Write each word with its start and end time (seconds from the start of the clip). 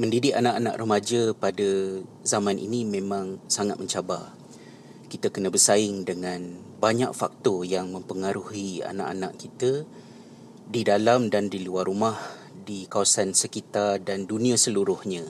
mendidik 0.00 0.32
anak-anak 0.32 0.80
remaja 0.80 1.22
pada 1.36 2.00
zaman 2.24 2.56
ini 2.56 2.88
memang 2.88 3.36
sangat 3.52 3.76
mencabar. 3.76 4.32
Kita 5.12 5.28
kena 5.28 5.52
bersaing 5.52 6.08
dengan 6.08 6.56
banyak 6.80 7.12
faktor 7.12 7.68
yang 7.68 7.92
mempengaruhi 7.92 8.80
anak-anak 8.80 9.36
kita 9.36 9.84
di 10.72 10.88
dalam 10.88 11.28
dan 11.28 11.52
di 11.52 11.60
luar 11.60 11.84
rumah, 11.84 12.16
di 12.64 12.88
kawasan 12.88 13.36
sekitar 13.36 14.00
dan 14.00 14.24
dunia 14.24 14.56
seluruhnya. 14.56 15.20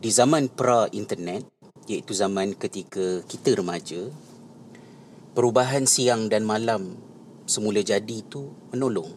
Di 0.00 0.08
zaman 0.08 0.48
pra-internet, 0.48 1.44
iaitu 1.92 2.16
zaman 2.16 2.56
ketika 2.56 3.20
kita 3.28 3.60
remaja, 3.60 4.08
perubahan 5.36 5.84
siang 5.84 6.32
dan 6.32 6.48
malam 6.48 6.96
semula 7.44 7.84
jadi 7.84 8.24
itu 8.24 8.48
menolong. 8.72 9.12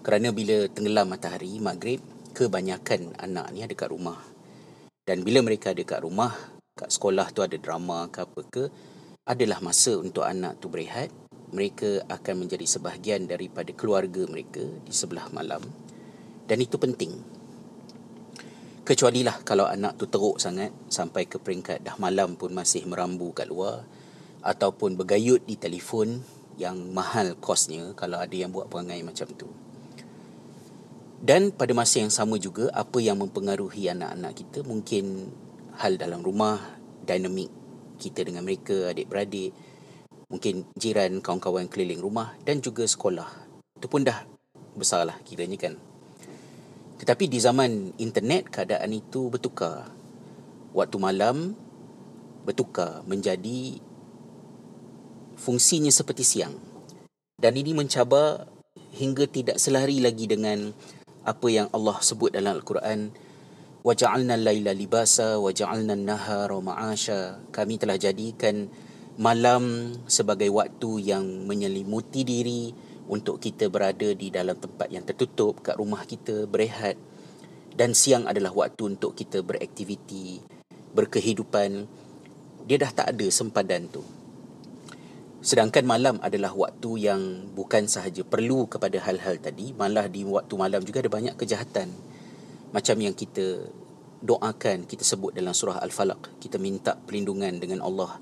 Kerana 0.00 0.32
bila 0.32 0.64
tenggelam 0.72 1.12
matahari, 1.12 1.60
maghrib, 1.60 2.00
kebanyakan 2.38 3.18
anak 3.18 3.50
ni 3.50 3.66
ada 3.66 3.74
kat 3.74 3.90
rumah. 3.90 4.22
Dan 5.02 5.26
bila 5.26 5.42
mereka 5.42 5.74
ada 5.74 5.82
kat 5.82 6.06
rumah, 6.06 6.30
kat 6.78 6.86
sekolah 6.86 7.34
tu 7.34 7.42
ada 7.42 7.58
drama 7.58 8.06
ke 8.06 8.22
apa 8.22 8.40
ke, 8.46 8.64
adalah 9.26 9.58
masa 9.58 9.98
untuk 9.98 10.22
anak 10.22 10.62
tu 10.62 10.70
berehat. 10.70 11.10
Mereka 11.50 12.06
akan 12.06 12.46
menjadi 12.46 12.62
sebahagian 12.62 13.26
daripada 13.26 13.74
keluarga 13.74 14.22
mereka 14.30 14.62
di 14.62 14.94
sebelah 14.94 15.26
malam. 15.34 15.66
Dan 16.46 16.62
itu 16.62 16.78
penting. 16.78 17.18
Kecuali 18.86 19.26
lah 19.26 19.42
kalau 19.42 19.66
anak 19.66 19.98
tu 19.98 20.06
teruk 20.06 20.38
sangat 20.38 20.70
sampai 20.86 21.26
ke 21.26 21.42
peringkat 21.42 21.82
dah 21.82 21.98
malam 21.98 22.38
pun 22.38 22.54
masih 22.54 22.86
merambu 22.86 23.34
kat 23.34 23.50
luar 23.50 23.82
ataupun 24.46 24.94
bergayut 24.94 25.42
di 25.44 25.58
telefon 25.58 26.22
yang 26.56 26.78
mahal 26.94 27.34
kosnya 27.42 27.92
kalau 27.98 28.22
ada 28.22 28.32
yang 28.32 28.54
buat 28.54 28.70
perangai 28.70 29.02
macam 29.02 29.28
tu. 29.34 29.67
Dan 31.18 31.50
pada 31.50 31.74
masa 31.74 31.98
yang 31.98 32.14
sama 32.14 32.38
juga 32.38 32.70
apa 32.70 33.02
yang 33.02 33.18
mempengaruhi 33.18 33.90
anak-anak 33.90 34.32
kita 34.38 34.62
mungkin 34.62 35.34
hal 35.74 35.98
dalam 35.98 36.22
rumah, 36.22 36.62
dinamik 37.02 37.50
kita 37.98 38.22
dengan 38.22 38.46
mereka, 38.46 38.94
adik-beradik, 38.94 39.50
mungkin 40.30 40.62
jiran, 40.78 41.18
kawan-kawan 41.18 41.66
keliling 41.66 41.98
rumah 41.98 42.38
dan 42.46 42.62
juga 42.62 42.86
sekolah. 42.86 43.26
Itu 43.74 43.90
pun 43.90 44.06
dah 44.06 44.22
besarlah 44.78 45.18
kiranya 45.26 45.58
kan. 45.58 45.74
Tetapi 47.02 47.26
di 47.26 47.38
zaman 47.42 47.98
internet 47.98 48.50
keadaan 48.54 48.94
itu 48.94 49.26
bertukar. 49.26 49.90
Waktu 50.70 50.96
malam 51.02 51.58
bertukar 52.46 53.02
menjadi 53.10 53.82
fungsinya 55.34 55.90
seperti 55.90 56.22
siang. 56.22 56.54
Dan 57.38 57.54
ini 57.54 57.74
mencabar 57.74 58.50
hingga 58.94 59.30
tidak 59.30 59.62
selari 59.62 60.02
lagi 60.02 60.26
dengan 60.26 60.74
apa 61.24 61.46
yang 61.50 61.66
Allah 61.74 61.98
sebut 62.02 62.34
dalam 62.34 62.58
Al-Quran 62.58 63.10
waja'alna 63.86 64.36
al-laila 64.36 64.74
libasa 64.74 65.38
waja'alna 65.38 65.94
an-nahara 65.96 66.58
ma'asha. 66.60 67.40
Kami 67.54 67.80
telah 67.80 67.96
jadikan 67.96 68.68
malam 69.16 69.94
sebagai 70.10 70.50
waktu 70.52 71.14
yang 71.14 71.24
menyelimuti 71.48 72.22
diri 72.22 72.74
untuk 73.08 73.40
kita 73.40 73.72
berada 73.72 74.12
di 74.12 74.28
dalam 74.28 74.58
tempat 74.60 74.92
yang 74.92 75.02
tertutup 75.06 75.64
kat 75.64 75.80
rumah 75.80 76.04
kita 76.04 76.44
berehat. 76.44 77.00
Dan 77.72 77.94
siang 77.94 78.26
adalah 78.26 78.50
waktu 78.50 78.98
untuk 78.98 79.14
kita 79.14 79.40
beraktiviti 79.40 80.42
berkehidupan. 80.92 81.86
Dia 82.66 82.76
dah 82.76 82.92
tak 82.92 83.16
ada 83.16 83.26
sempadan 83.30 83.88
tu 83.88 84.17
Sedangkan 85.38 85.86
malam 85.86 86.18
adalah 86.18 86.50
waktu 86.50 87.06
yang 87.06 87.54
bukan 87.54 87.86
sahaja 87.86 88.26
perlu 88.26 88.66
kepada 88.66 88.98
hal-hal 88.98 89.38
tadi, 89.38 89.70
malah 89.70 90.10
di 90.10 90.26
waktu 90.26 90.54
malam 90.58 90.82
juga 90.82 90.98
ada 90.98 91.10
banyak 91.10 91.38
kejahatan. 91.38 91.94
Macam 92.74 92.96
yang 92.98 93.14
kita 93.14 93.70
doakan, 94.18 94.90
kita 94.90 95.06
sebut 95.06 95.30
dalam 95.30 95.54
surah 95.54 95.78
Al-Falaq, 95.78 96.42
kita 96.42 96.58
minta 96.58 96.98
perlindungan 96.98 97.54
dengan 97.62 97.86
Allah 97.86 98.18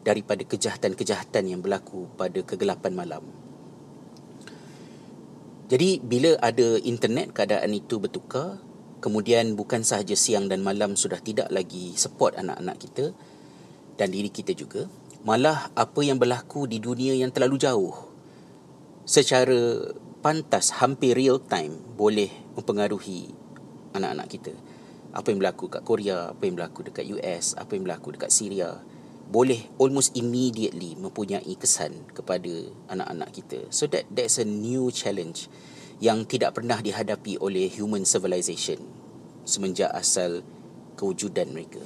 daripada 0.00 0.40
kejahatan-kejahatan 0.40 1.52
yang 1.52 1.60
berlaku 1.60 2.08
pada 2.16 2.40
kegelapan 2.40 2.92
malam. 2.96 3.24
Jadi 5.68 6.00
bila 6.00 6.36
ada 6.40 6.80
internet 6.80 7.32
keadaan 7.36 7.72
itu 7.76 8.00
bertukar, 8.00 8.56
kemudian 9.04 9.52
bukan 9.52 9.84
sahaja 9.84 10.16
siang 10.16 10.48
dan 10.48 10.64
malam 10.64 10.96
sudah 10.96 11.20
tidak 11.20 11.52
lagi 11.52 11.92
support 11.96 12.36
anak-anak 12.40 12.76
kita 12.80 13.12
dan 14.00 14.08
diri 14.12 14.32
kita 14.32 14.56
juga, 14.56 14.88
malah 15.24 15.72
apa 15.72 16.04
yang 16.04 16.20
berlaku 16.20 16.68
di 16.68 16.76
dunia 16.76 17.16
yang 17.16 17.32
terlalu 17.32 17.56
jauh. 17.56 17.96
Secara 19.08 19.88
pantas 20.20 20.68
hampir 20.76 21.16
real 21.16 21.40
time 21.40 21.80
boleh 21.96 22.28
mempengaruhi 22.52 23.32
anak-anak 23.96 24.28
kita. 24.28 24.52
Apa 25.16 25.32
yang 25.32 25.40
berlaku 25.40 25.72
kat 25.72 25.80
Korea 25.80 26.36
apa 26.36 26.44
yang 26.44 26.60
berlaku 26.60 26.84
dekat 26.84 27.08
US 27.08 27.56
apa 27.56 27.72
yang 27.72 27.88
berlaku 27.88 28.12
dekat 28.12 28.28
Syria 28.28 28.84
boleh 29.24 29.64
almost 29.80 30.12
immediately 30.12 30.92
mempunyai 31.00 31.56
kesan 31.56 32.04
kepada 32.12 32.68
anak-anak 32.92 33.32
kita. 33.32 33.64
So 33.72 33.88
that 33.88 34.04
that's 34.12 34.36
a 34.36 34.44
new 34.44 34.92
challenge 34.92 35.48
yang 36.04 36.28
tidak 36.28 36.60
pernah 36.60 36.84
dihadapi 36.84 37.40
oleh 37.40 37.72
human 37.72 38.04
civilization 38.04 38.76
semenjak 39.48 39.88
asal 39.96 40.44
kewujudan 41.00 41.48
mereka 41.56 41.80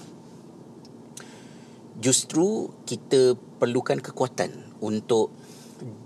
justru 1.98 2.70
kita 2.86 3.34
perlukan 3.58 3.98
kekuatan 3.98 4.78
untuk 4.78 5.34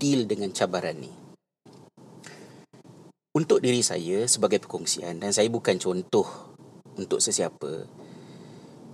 deal 0.01 0.25
dengan 0.25 0.49
cabaran 0.49 0.97
ni. 0.97 1.13
Untuk 3.33 3.61
diri 3.61 3.81
saya 3.81 4.25
sebagai 4.29 4.61
perkongsian 4.61 5.17
dan 5.17 5.33
saya 5.33 5.49
bukan 5.49 5.77
contoh 5.81 6.25
untuk 6.97 7.17
sesiapa 7.17 7.89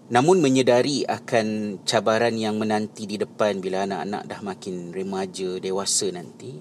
namun 0.09 0.42
menyedari 0.42 1.06
akan 1.06 1.80
cabaran 1.86 2.34
yang 2.34 2.58
menanti 2.58 3.06
di 3.06 3.22
depan 3.22 3.62
bila 3.62 3.86
anak-anak 3.86 4.26
dah 4.26 4.42
makin 4.42 4.90
remaja, 4.90 5.62
dewasa 5.62 6.09
nanti 6.09 6.58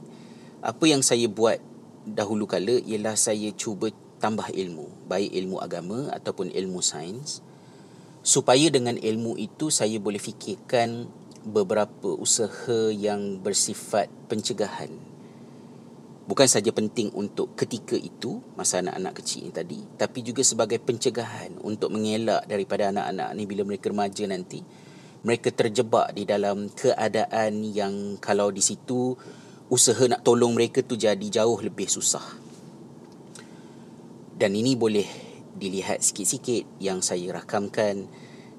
apa 0.60 0.84
yang 0.84 1.00
saya 1.00 1.24
buat 1.32 1.56
dahulu 2.04 2.44
kala 2.44 2.76
ialah 2.84 3.16
saya 3.16 3.48
cuba 3.56 3.88
tambah 4.20 4.52
ilmu 4.52 5.08
baik 5.08 5.32
ilmu 5.32 5.64
agama 5.64 6.12
ataupun 6.12 6.52
ilmu 6.52 6.84
sains 6.84 7.40
supaya 8.28 8.68
dengan 8.68 9.00
ilmu 9.00 9.40
itu 9.40 9.72
saya 9.72 9.96
boleh 9.96 10.20
fikirkan 10.20 11.08
beberapa 11.48 12.12
usaha 12.12 12.92
yang 12.92 13.40
bersifat 13.40 14.12
pencegahan. 14.28 14.92
Bukan 16.28 16.44
saja 16.44 16.68
penting 16.68 17.08
untuk 17.16 17.56
ketika 17.56 17.96
itu, 17.96 18.44
masa 18.52 18.84
anak-anak 18.84 19.16
kecil 19.16 19.48
ini 19.48 19.52
tadi, 19.56 19.80
tapi 19.96 20.20
juga 20.20 20.44
sebagai 20.44 20.76
pencegahan 20.76 21.56
untuk 21.64 21.88
mengelak 21.88 22.44
daripada 22.44 22.92
anak-anak 22.92 23.32
ni 23.32 23.48
bila 23.48 23.64
mereka 23.64 23.88
remaja 23.88 24.28
nanti, 24.28 24.60
mereka 25.24 25.48
terjebak 25.48 26.12
di 26.12 26.28
dalam 26.28 26.68
keadaan 26.68 27.64
yang 27.64 28.20
kalau 28.20 28.52
di 28.52 28.60
situ 28.60 29.16
usaha 29.72 30.04
nak 30.04 30.20
tolong 30.20 30.52
mereka 30.52 30.84
tu 30.84 31.00
jadi 31.00 31.24
jauh 31.32 31.64
lebih 31.64 31.88
susah. 31.88 32.36
Dan 34.36 34.52
ini 34.52 34.76
boleh 34.76 35.27
dilihat 35.58 36.00
sikit-sikit 36.00 36.64
yang 36.78 37.02
saya 37.02 37.34
rakamkan 37.34 38.06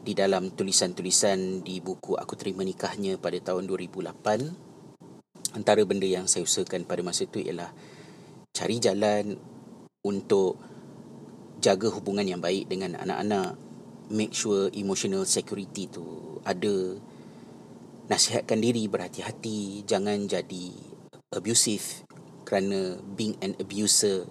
di 0.04 0.12
dalam 0.16 0.52
tulisan-tulisan 0.52 1.64
di 1.64 1.80
buku 1.80 2.16
Aku 2.16 2.36
Terima 2.36 2.64
Nikahnya 2.64 3.16
pada 3.20 3.40
tahun 3.40 3.68
2008. 3.68 5.56
Antara 5.56 5.82
benda 5.88 6.06
yang 6.06 6.28
saya 6.28 6.46
usahakan 6.46 6.86
pada 6.86 7.02
masa 7.02 7.26
itu 7.26 7.42
ialah 7.42 7.72
cari 8.54 8.78
jalan 8.78 9.40
untuk 10.06 10.60
jaga 11.60 11.92
hubungan 11.92 12.28
yang 12.28 12.40
baik 12.40 12.72
dengan 12.72 12.96
anak-anak. 13.00 13.60
Make 14.10 14.34
sure 14.34 14.72
emotional 14.74 15.24
security 15.28 15.90
tu 15.92 16.40
ada. 16.44 17.00
Nasihatkan 18.10 18.58
diri 18.58 18.90
berhati-hati. 18.90 19.86
Jangan 19.86 20.26
jadi 20.26 20.74
abusive 21.30 22.10
kerana 22.42 22.98
being 23.14 23.38
an 23.46 23.54
abuser 23.62 24.26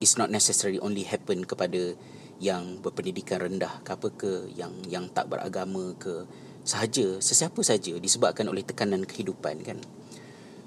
is 0.00 0.20
not 0.20 0.28
necessarily 0.28 0.76
only 0.84 1.04
happen 1.08 1.44
kepada 1.48 1.96
yang 2.36 2.84
berpendidikan 2.84 3.40
rendah 3.40 3.80
ke 3.80 3.90
apa 3.96 4.08
ke 4.12 4.52
yang 4.52 4.72
yang 4.92 5.08
tak 5.08 5.32
beragama 5.32 5.96
ke 5.96 6.28
sahaja 6.68 7.16
sesiapa 7.22 7.64
saja 7.64 7.96
disebabkan 7.96 8.44
oleh 8.50 8.60
tekanan 8.60 9.08
kehidupan 9.08 9.64
kan. 9.64 9.78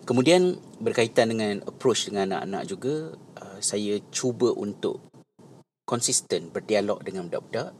Kemudian 0.10 0.58
berkaitan 0.82 1.30
dengan 1.30 1.62
approach 1.70 2.10
dengan 2.10 2.34
anak-anak 2.34 2.64
juga 2.66 3.14
uh, 3.38 3.60
saya 3.62 4.02
cuba 4.10 4.50
untuk 4.58 4.98
konsisten 5.86 6.50
berdialog 6.50 6.98
dengan 7.06 7.30
budak-budak 7.30 7.78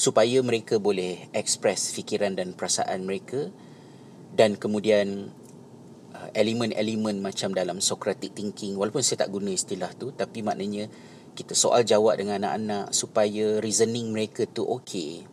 supaya 0.00 0.40
mereka 0.40 0.80
boleh 0.80 1.28
express 1.36 1.92
fikiran 1.92 2.32
dan 2.32 2.56
perasaan 2.56 3.04
mereka 3.04 3.52
dan 4.32 4.56
kemudian 4.56 5.28
elemen-elemen 6.32 7.22
macam 7.22 7.54
dalam 7.54 7.78
Socratic 7.82 8.34
thinking 8.34 8.76
walaupun 8.76 9.02
saya 9.04 9.26
tak 9.26 9.32
guna 9.34 9.52
istilah 9.52 9.90
tu 9.94 10.14
tapi 10.14 10.42
maknanya 10.44 10.86
kita 11.34 11.54
soal 11.54 11.86
jawab 11.86 12.18
dengan 12.18 12.42
anak-anak 12.42 12.90
supaya 12.94 13.62
reasoning 13.62 14.10
mereka 14.10 14.44
tu 14.50 14.66
okey 14.66 15.26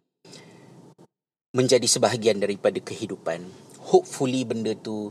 menjadi 1.57 1.85
sebahagian 1.89 2.37
daripada 2.37 2.77
kehidupan 2.77 3.47
hopefully 3.81 4.43
benda 4.43 4.75
tu 4.77 5.09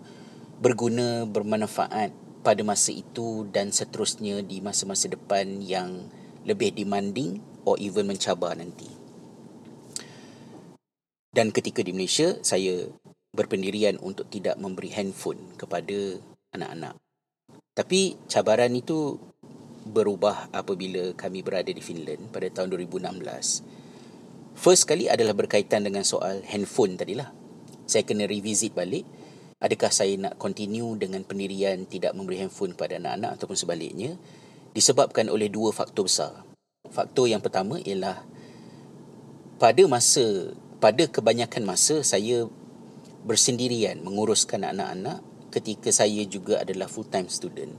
berguna 0.61 1.29
bermanfaat 1.29 2.12
pada 2.47 2.62
masa 2.62 2.94
itu 2.94 3.43
dan 3.50 3.75
seterusnya 3.75 4.38
di 4.47 4.62
masa-masa 4.62 5.11
depan 5.11 5.59
yang 5.59 6.06
lebih 6.47 6.71
demanding 6.79 7.43
or 7.67 7.75
even 7.83 8.06
mencabar 8.06 8.55
nanti. 8.55 8.87
Dan 11.35 11.50
ketika 11.50 11.83
di 11.83 11.91
Malaysia, 11.93 12.38
saya 12.41 12.87
berpendirian 13.37 14.00
untuk 14.00 14.33
tidak 14.33 14.56
memberi 14.56 14.88
handphone 14.97 15.55
kepada 15.61 16.17
anak-anak. 16.56 16.97
Tapi 17.77 18.17
cabaran 18.27 18.73
itu 18.73 19.21
berubah 19.87 20.49
apabila 20.50 21.12
kami 21.12 21.44
berada 21.44 21.69
di 21.69 21.85
Finland 21.85 22.33
pada 22.33 22.49
tahun 22.49 22.73
2016. 22.75 24.56
First 24.56 24.88
kali 24.88 25.12
adalah 25.12 25.37
berkaitan 25.37 25.85
dengan 25.85 26.00
soal 26.03 26.41
handphone 26.49 26.97
tadilah. 26.97 27.29
Saya 27.85 28.03
kena 28.03 28.25
revisit 28.25 28.73
balik 28.73 29.05
adakah 29.61 29.88
saya 29.88 30.17
nak 30.21 30.37
continue 30.37 30.97
dengan 31.00 31.25
pendirian 31.25 31.88
tidak 31.88 32.12
memberi 32.12 32.44
handphone 32.44 32.77
kepada 32.77 33.00
anak-anak 33.00 33.41
ataupun 33.41 33.56
sebaliknya 33.56 34.11
disebabkan 34.77 35.33
oleh 35.33 35.49
dua 35.49 35.73
faktor 35.73 36.09
besar. 36.09 36.44
Faktor 36.93 37.29
yang 37.29 37.41
pertama 37.41 37.81
ialah 37.81 38.21
pada 39.56 39.83
masa 39.88 40.53
pada 40.77 41.09
kebanyakan 41.09 41.65
masa 41.65 42.05
saya 42.05 42.44
bersendirian 43.26 44.06
menguruskan 44.06 44.62
anak-anak 44.62 45.20
ketika 45.50 45.90
saya 45.90 46.23
juga 46.25 46.62
adalah 46.62 46.87
full 46.87 47.11
time 47.11 47.26
student. 47.26 47.75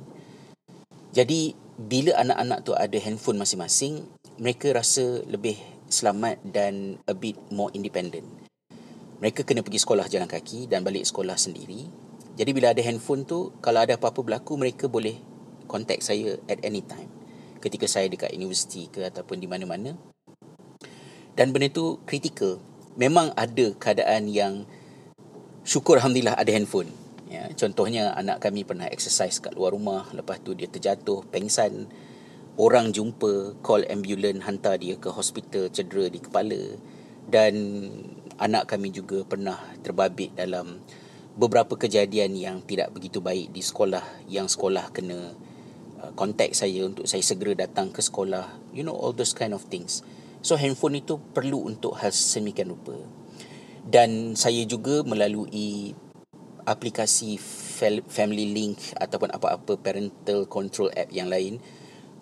Jadi 1.16 1.56
bila 1.80 2.20
anak-anak 2.20 2.60
tu 2.68 2.76
ada 2.76 2.98
handphone 3.00 3.40
masing-masing, 3.40 4.04
mereka 4.38 4.76
rasa 4.76 5.24
lebih 5.26 5.56
selamat 5.88 6.44
dan 6.44 7.00
a 7.08 7.16
bit 7.16 7.40
more 7.50 7.72
independent. 7.72 8.28
Mereka 9.18 9.48
kena 9.48 9.66
pergi 9.66 9.82
sekolah 9.82 10.06
jalan 10.12 10.30
kaki 10.30 10.70
dan 10.70 10.86
balik 10.86 11.08
sekolah 11.08 11.40
sendiri. 11.40 11.90
Jadi 12.38 12.52
bila 12.54 12.70
ada 12.70 12.82
handphone 12.86 13.26
tu, 13.26 13.50
kalau 13.66 13.82
ada 13.82 13.98
apa-apa 13.98 14.22
berlaku, 14.22 14.62
mereka 14.62 14.86
boleh 14.86 15.18
contact 15.66 16.06
saya 16.06 16.38
at 16.46 16.62
any 16.62 16.86
time. 16.86 17.10
Ketika 17.58 17.90
saya 17.90 18.06
dekat 18.14 18.30
universiti 18.38 18.86
ke 18.94 19.10
ataupun 19.10 19.42
di 19.42 19.50
mana-mana. 19.50 19.98
Dan 21.34 21.50
benda 21.50 21.74
tu 21.74 21.98
kritikal. 22.06 22.62
Memang 22.98 23.34
ada 23.34 23.74
keadaan 23.78 24.30
yang 24.30 24.70
syukur 25.68 26.00
Alhamdulillah 26.00 26.40
ada 26.40 26.48
handphone. 26.56 26.88
Ya, 27.28 27.52
contohnya 27.60 28.16
anak 28.16 28.40
kami 28.40 28.64
pernah 28.64 28.88
exercise 28.88 29.44
kat 29.44 29.52
luar 29.52 29.76
rumah, 29.76 30.08
lepas 30.16 30.40
tu 30.40 30.56
dia 30.56 30.72
terjatuh, 30.72 31.28
pengsan. 31.28 31.92
Orang 32.56 32.96
jumpa, 32.96 33.60
call 33.60 33.84
ambulans, 33.92 34.48
hantar 34.48 34.80
dia 34.80 34.96
ke 34.96 35.12
hospital, 35.12 35.68
cedera 35.68 36.08
di 36.08 36.24
kepala. 36.24 36.80
Dan 37.28 37.54
anak 38.40 38.72
kami 38.72 38.96
juga 38.96 39.28
pernah 39.28 39.60
terbabit 39.84 40.40
dalam 40.40 40.80
beberapa 41.36 41.76
kejadian 41.76 42.34
yang 42.34 42.58
tidak 42.64 42.96
begitu 42.96 43.20
baik 43.20 43.52
di 43.52 43.62
sekolah 43.62 44.02
yang 44.26 44.50
sekolah 44.50 44.90
kena 44.90 45.36
uh, 46.02 46.12
contact 46.18 46.58
saya 46.58 46.88
untuk 46.88 47.06
saya 47.06 47.22
segera 47.22 47.68
datang 47.68 47.92
ke 47.92 48.00
sekolah. 48.00 48.72
You 48.72 48.88
know, 48.88 48.96
all 48.96 49.12
those 49.12 49.36
kind 49.36 49.52
of 49.52 49.68
things. 49.68 50.02
So, 50.40 50.56
handphone 50.56 51.04
itu 51.04 51.20
perlu 51.36 51.68
untuk 51.68 52.00
hal 52.00 52.16
semikian 52.16 52.72
rupa. 52.72 52.96
Dan 53.88 54.36
saya 54.36 54.68
juga 54.68 55.00
melalui 55.08 55.96
aplikasi 56.68 57.40
family 58.04 58.52
link 58.52 58.92
ataupun 59.00 59.32
apa-apa 59.32 59.80
parental 59.80 60.44
control 60.52 60.92
app 60.92 61.08
yang 61.16 61.32
lain 61.32 61.64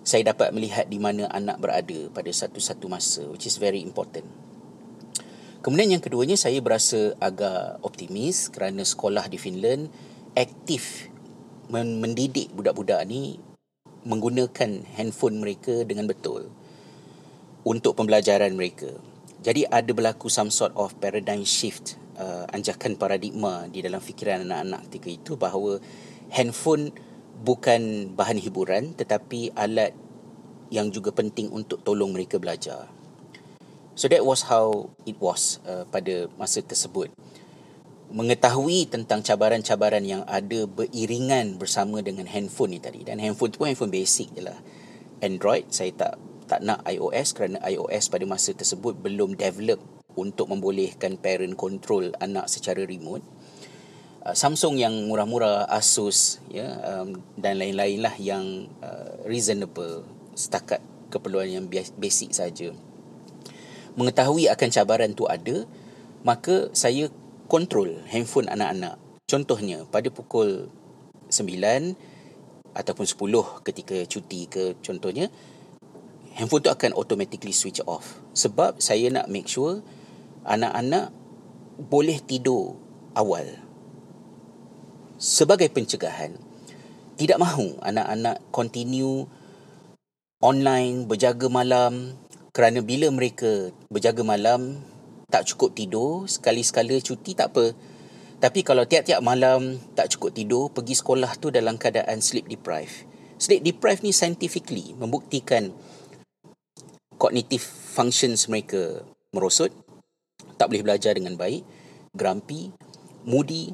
saya 0.05 0.21
dapat 0.21 0.53
melihat 0.53 0.85
di 0.85 1.01
mana 1.01 1.25
anak 1.33 1.57
berada 1.57 2.13
pada 2.13 2.29
satu-satu 2.29 2.85
masa 2.85 3.25
which 3.33 3.49
is 3.49 3.57
very 3.57 3.81
important. 3.81 4.29
Kemudian 5.65 5.97
yang 5.97 6.03
keduanya 6.05 6.37
saya 6.37 6.61
berasa 6.61 7.17
agak 7.17 7.81
optimis 7.81 8.53
kerana 8.53 8.85
sekolah 8.85 9.25
di 9.25 9.41
Finland 9.41 9.89
aktif 10.37 11.09
mendidik 11.73 12.53
budak-budak 12.53 13.01
ni 13.09 13.41
menggunakan 14.05 14.85
handphone 14.93 15.41
mereka 15.41 15.81
dengan 15.81 16.05
betul 16.05 16.53
untuk 17.65 17.97
pembelajaran 17.97 18.53
mereka 18.53 18.93
jadi 19.45 19.69
ada 19.69 19.93
berlaku 19.93 20.25
some 20.25 20.49
sort 20.49 20.73
of 20.73 20.97
paradigm 20.97 21.45
shift 21.45 22.01
uh, 22.17 22.49
anjakan 22.49 22.97
paradigma 22.97 23.69
di 23.69 23.85
dalam 23.85 24.01
fikiran 24.01 24.41
anak-anak 24.41 24.89
ketika 24.89 25.09
itu 25.13 25.31
bahawa 25.37 25.77
handphone 26.33 26.89
bukan 27.45 28.09
bahan 28.17 28.41
hiburan 28.41 28.97
tetapi 28.97 29.53
alat 29.53 29.93
yang 30.73 30.89
juga 30.89 31.13
penting 31.13 31.53
untuk 31.53 31.85
tolong 31.85 32.09
mereka 32.09 32.41
belajar. 32.41 32.89
So 33.95 34.11
that 34.11 34.27
was 34.27 34.43
how 34.51 34.91
it 35.07 35.15
was 35.23 35.63
uh, 35.63 35.87
pada 35.87 36.27
masa 36.35 36.59
tersebut. 36.59 37.13
Mengetahui 38.11 38.91
tentang 38.91 39.23
cabaran-cabaran 39.23 40.03
yang 40.03 40.27
ada 40.27 40.67
beriringan 40.67 41.55
bersama 41.55 42.03
dengan 42.03 42.27
handphone 42.27 42.75
ni 42.75 42.79
tadi. 42.83 43.07
Dan 43.07 43.23
handphone 43.23 43.55
tu 43.55 43.63
pun 43.63 43.71
handphone 43.71 43.93
basic 43.93 44.35
je 44.35 44.43
lah. 44.43 44.59
Android, 45.23 45.71
saya 45.71 45.95
tak 45.95 46.13
tak 46.45 46.61
nak 46.61 46.85
iOS 46.85 47.33
kerana 47.33 47.57
iOS 47.65 48.09
pada 48.13 48.25
masa 48.29 48.53
tersebut 48.53 48.93
belum 48.97 49.33
develop 49.33 49.81
untuk 50.15 50.47
membolehkan 50.47 51.19
parent 51.19 51.57
control 51.59 52.15
anak 52.23 52.47
secara 52.47 52.87
remote. 52.87 53.21
Uh, 54.25 54.33
Samsung 54.33 54.79
yang 54.79 54.93
murah-murah, 55.05 55.69
Asus 55.69 56.41
ya 56.49 56.79
um, 56.97 57.19
dan 57.37 57.61
lain-lain 57.61 58.01
lah 58.01 58.15
yang 58.17 58.71
uh, 58.81 59.21
reasonable 59.27 60.07
setakat 60.33 60.81
keperluan 61.13 61.49
yang 61.51 61.65
basic 61.99 62.33
saja. 62.33 62.73
Mengetahui 63.95 64.51
akan 64.51 64.69
cabaran 64.71 65.11
tu 65.15 65.29
ada, 65.29 65.63
maka 66.25 66.67
saya 66.75 67.07
kontrol 67.47 68.01
handphone 68.09 68.49
anak-anak. 68.49 68.97
Contohnya 69.29 69.87
pada 69.87 70.09
pukul 70.11 70.67
9 71.29 71.95
ataupun 72.75 73.05
10 73.07 73.65
ketika 73.65 73.97
cuti 74.05 74.41
ke 74.51 74.75
contohnya 74.83 75.31
handphone 76.35 76.67
tu 76.67 76.69
akan 76.69 76.91
automatically 76.99 77.55
switch 77.55 77.79
off 77.87 78.19
sebab 78.35 78.83
saya 78.83 79.07
nak 79.07 79.31
make 79.31 79.47
sure 79.47 79.79
anak-anak 80.43 81.09
boleh 81.79 82.19
tidur 82.21 82.75
awal. 83.15 83.47
Sebagai 85.15 85.71
pencegahan, 85.71 86.35
tidak 87.15 87.39
mahu 87.39 87.79
anak-anak 87.79 88.43
continue 88.51 89.23
online 90.43 91.07
berjaga 91.07 91.47
malam 91.47 92.19
kerana 92.51 92.83
bila 92.83 93.07
mereka 93.09 93.71
berjaga 93.87 94.21
malam 94.27 94.83
tak 95.31 95.47
cukup 95.47 95.75
tidur, 95.75 96.27
sekali-sekala 96.27 96.99
cuti 96.99 97.31
tak 97.35 97.55
apa. 97.55 97.75
Tapi 98.39 98.61
kalau 98.61 98.83
tiap-tiap 98.83 99.23
malam 99.23 99.79
tak 99.95 100.11
cukup 100.15 100.35
tidur, 100.35 100.67
pergi 100.71 100.95
sekolah 100.99 101.31
tu 101.39 101.49
dalam 101.49 101.79
keadaan 101.79 102.19
sleep 102.19 102.51
deprived. 102.51 103.07
Sleep 103.39 103.63
deprived 103.63 104.03
ni 104.03 104.15
scientifically 104.15 104.95
membuktikan 104.95 105.75
cognitive 107.25 107.65
functions 107.65 108.45
mereka 108.45 109.01
merosot, 109.33 109.73
tak 110.61 110.69
boleh 110.69 110.85
belajar 110.85 111.17
dengan 111.17 111.33
baik, 111.33 111.65
grumpy, 112.13 112.69
moody, 113.25 113.73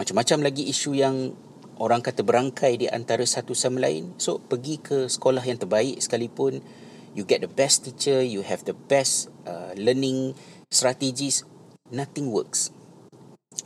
macam-macam 0.00 0.48
lagi 0.48 0.64
isu 0.72 0.96
yang 0.96 1.36
orang 1.76 2.00
kata 2.00 2.24
berangkai 2.24 2.80
di 2.80 2.88
antara 2.88 3.20
satu 3.28 3.52
sama 3.52 3.84
lain. 3.84 4.16
So, 4.16 4.40
pergi 4.40 4.80
ke 4.80 5.12
sekolah 5.12 5.44
yang 5.44 5.60
terbaik 5.60 6.00
sekalipun, 6.00 6.64
you 7.12 7.28
get 7.28 7.44
the 7.44 7.52
best 7.52 7.84
teacher, 7.84 8.24
you 8.24 8.40
have 8.40 8.64
the 8.64 8.72
best 8.88 9.28
uh, 9.44 9.76
learning 9.76 10.32
strategies, 10.72 11.44
nothing 11.92 12.32
works. 12.32 12.72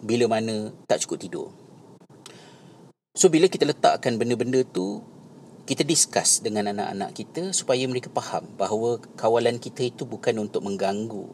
Bila 0.02 0.26
mana 0.26 0.74
tak 0.90 1.06
cukup 1.06 1.22
tidur. 1.22 1.48
So, 3.14 3.30
bila 3.30 3.46
kita 3.46 3.62
letakkan 3.62 4.18
benda-benda 4.18 4.66
tu, 4.66 5.00
kita 5.68 5.84
discuss 5.84 6.40
dengan 6.40 6.72
anak-anak 6.72 7.12
kita 7.12 7.52
supaya 7.52 7.84
mereka 7.84 8.08
faham 8.08 8.48
bahawa 8.56 9.04
kawalan 9.20 9.60
kita 9.60 9.84
itu 9.84 10.08
bukan 10.08 10.48
untuk 10.48 10.64
mengganggu 10.64 11.28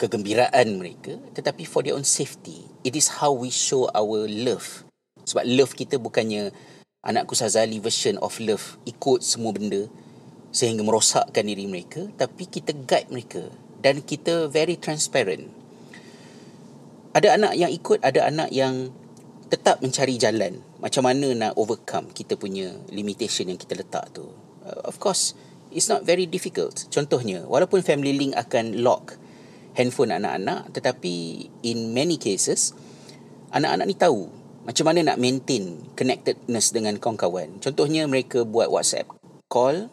kegembiraan 0.00 0.80
mereka 0.80 1.20
tetapi 1.36 1.68
for 1.68 1.84
their 1.84 1.92
own 1.92 2.08
safety. 2.08 2.64
It 2.88 2.96
is 2.96 3.20
how 3.20 3.36
we 3.36 3.52
show 3.52 3.92
our 3.92 4.24
love. 4.24 4.88
Sebab 5.28 5.44
love 5.44 5.76
kita 5.76 6.00
bukannya 6.00 6.56
anakku 7.04 7.36
Sazali 7.36 7.76
version 7.84 8.16
of 8.24 8.32
love 8.40 8.80
ikut 8.88 9.20
semua 9.20 9.52
benda 9.52 9.84
sehingga 10.48 10.80
merosakkan 10.80 11.44
diri 11.44 11.68
mereka 11.68 12.08
tapi 12.16 12.48
kita 12.48 12.72
guide 12.88 13.12
mereka 13.12 13.44
dan 13.84 14.00
kita 14.00 14.48
very 14.48 14.80
transparent. 14.80 15.52
Ada 17.12 17.36
anak 17.36 17.60
yang 17.60 17.68
ikut 17.68 18.00
ada 18.00 18.24
anak 18.24 18.48
yang 18.56 18.88
tetap 19.48 19.80
mencari 19.80 20.20
jalan. 20.20 20.60
Macam 20.78 21.02
mana 21.08 21.32
nak 21.34 21.52
overcome 21.56 22.12
kita 22.12 22.36
punya 22.36 22.72
limitation 22.92 23.48
yang 23.48 23.58
kita 23.60 23.74
letak 23.74 24.12
tu? 24.12 24.28
Uh, 24.64 24.80
of 24.84 25.00
course 25.00 25.32
it's 25.72 25.88
not 25.88 26.04
very 26.04 26.28
difficult. 26.28 26.86
Contohnya 26.92 27.44
walaupun 27.48 27.80
family 27.80 28.14
link 28.16 28.32
akan 28.36 28.80
lock 28.84 29.16
handphone 29.74 30.12
anak-anak 30.12 30.72
tetapi 30.76 31.48
in 31.64 31.92
many 31.96 32.20
cases 32.20 32.76
anak-anak 33.52 33.86
ni 33.88 33.96
tahu 33.96 34.28
macam 34.68 34.84
mana 34.92 35.00
nak 35.14 35.20
maintain 35.20 35.80
connectedness 35.96 36.76
dengan 36.76 37.00
kawan-kawan. 37.00 37.56
Contohnya 37.64 38.04
mereka 38.04 38.44
buat 38.44 38.68
WhatsApp 38.68 39.08
call 39.48 39.88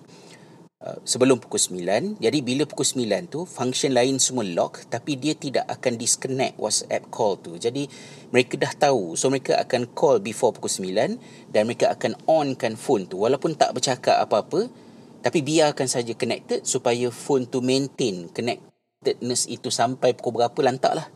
uh, 0.86 1.02
sebelum 1.02 1.42
pukul 1.42 1.58
9 1.58 2.22
jadi 2.22 2.40
bila 2.46 2.70
pukul 2.70 2.86
9 2.86 3.34
tu 3.34 3.50
function 3.50 3.92
lain 3.92 4.22
semua 4.22 4.46
lock 4.46 4.86
tapi 4.86 5.18
dia 5.18 5.34
tidak 5.34 5.66
akan 5.66 5.98
disconnect 5.98 6.62
WhatsApp 6.62 7.10
call 7.10 7.42
tu 7.42 7.58
jadi 7.58 7.90
mereka 8.30 8.62
dah 8.62 8.74
tahu 8.90 9.18
so 9.18 9.34
mereka 9.34 9.58
akan 9.58 9.90
call 9.98 10.22
before 10.22 10.54
pukul 10.54 10.70
9 10.70 11.50
dan 11.50 11.62
mereka 11.66 11.90
akan 11.90 12.14
onkan 12.30 12.78
phone 12.78 13.10
tu 13.10 13.26
walaupun 13.26 13.58
tak 13.58 13.74
bercakap 13.74 14.22
apa-apa 14.22 14.86
Tapi 15.26 15.42
biarkan 15.42 15.90
saja 15.90 16.14
connected 16.14 16.70
supaya 16.70 17.10
phone 17.10 17.50
to 17.50 17.58
maintain 17.58 18.30
connectedness 18.30 19.50
itu 19.50 19.74
sampai 19.74 20.14
pukul 20.14 20.38
berapa 20.38 20.60
lantaklah. 20.62 21.10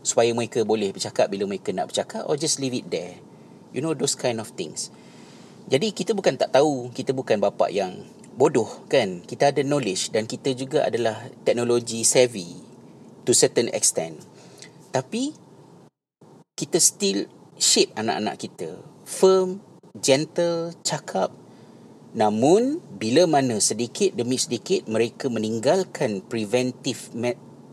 Supaya 0.00 0.32
mereka 0.32 0.64
boleh 0.64 0.96
bercakap 0.96 1.28
bila 1.28 1.44
mereka 1.44 1.68
nak 1.76 1.92
bercakap 1.92 2.24
or 2.24 2.40
just 2.40 2.56
leave 2.56 2.72
it 2.72 2.88
there. 2.88 3.20
You 3.76 3.84
know 3.84 3.92
those 3.92 4.16
kind 4.16 4.40
of 4.40 4.48
things. 4.56 4.88
Jadi 5.68 5.92
kita 5.92 6.16
bukan 6.16 6.40
tak 6.40 6.56
tahu, 6.56 6.88
kita 6.96 7.12
bukan 7.12 7.36
bapa 7.36 7.68
yang 7.68 7.92
bodoh 8.34 8.86
kan. 8.90 9.22
Kita 9.22 9.54
ada 9.54 9.62
knowledge 9.62 10.10
dan 10.10 10.26
kita 10.28 10.52
juga 10.52 10.86
adalah 10.86 11.30
teknologi 11.46 12.02
savvy 12.02 12.58
to 13.24 13.32
certain 13.32 13.70
extent. 13.70 14.18
Tapi 14.90 15.34
kita 16.54 16.78
still 16.78 17.26
shape 17.58 17.94
anak-anak 17.98 18.38
kita 18.38 18.78
firm, 19.06 19.62
gentle, 19.98 20.74
cakap 20.82 21.34
Namun 22.14 22.78
bila 22.94 23.26
mana 23.26 23.58
sedikit 23.58 24.14
demi 24.14 24.38
sedikit 24.38 24.86
mereka 24.86 25.26
meninggalkan 25.26 26.22
preventive 26.22 27.10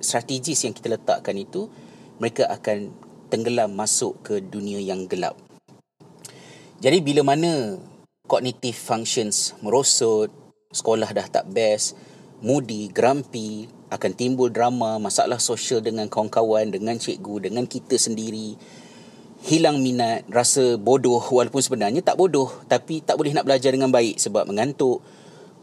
strategis 0.01 0.65
yang 0.65 0.73
kita 0.73 0.97
letakkan 0.97 1.37
itu, 1.37 1.69
mereka 2.17 2.49
akan 2.49 2.89
tenggelam 3.29 3.69
masuk 3.77 4.17
ke 4.25 4.41
dunia 4.41 4.81
yang 4.81 5.05
gelap. 5.05 5.37
Jadi 6.81 7.05
bila 7.05 7.21
mana 7.21 7.77
cognitive 8.25 8.73
functions 8.73 9.53
merosot, 9.61 10.33
sekolah 10.71 11.11
dah 11.11 11.27
tak 11.27 11.47
best, 11.51 11.95
moody, 12.41 12.89
grumpy, 12.89 13.69
akan 13.91 14.11
timbul 14.15 14.47
drama, 14.47 14.97
masalah 14.97 15.37
sosial 15.37 15.83
dengan 15.83 16.07
kawan-kawan, 16.07 16.71
dengan 16.71 16.95
cikgu, 16.95 17.51
dengan 17.51 17.67
kita 17.67 17.99
sendiri, 17.99 18.55
hilang 19.43 19.83
minat, 19.83 20.23
rasa 20.31 20.79
bodoh 20.79 21.19
walaupun 21.19 21.59
sebenarnya 21.59 22.05
tak 22.05 22.15
bodoh 22.15 22.49
tapi 22.69 23.01
tak 23.01 23.17
boleh 23.17 23.33
nak 23.33 23.43
belajar 23.43 23.73
dengan 23.73 23.91
baik 23.91 24.15
sebab 24.21 24.47
mengantuk, 24.47 25.03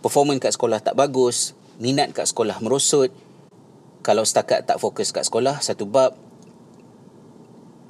performance 0.05 0.45
kat 0.45 0.53
sekolah 0.55 0.79
tak 0.83 0.95
bagus, 0.99 1.57
minat 1.79 2.11
kat 2.13 2.29
sekolah 2.29 2.59
merosot. 2.61 3.11
Kalau 4.03 4.23
setakat 4.23 4.65
tak 4.65 4.79
fokus 4.79 5.11
kat 5.11 5.27
sekolah 5.27 5.59
satu 5.65 5.85
bab 5.85 6.15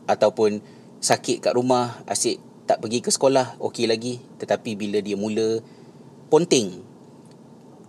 ataupun 0.08 0.60
sakit 1.02 1.44
kat 1.44 1.52
rumah, 1.56 2.00
asyik 2.08 2.40
tak 2.68 2.84
pergi 2.84 3.00
ke 3.00 3.10
sekolah, 3.12 3.56
okey 3.60 3.88
lagi. 3.88 4.20
Tetapi 4.40 4.76
bila 4.76 5.00
dia 5.00 5.16
mula 5.16 5.60
ponting 6.28 6.87